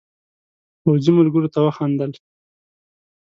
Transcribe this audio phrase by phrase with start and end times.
[0.81, 2.11] پوځي ملګرو ته وخندل.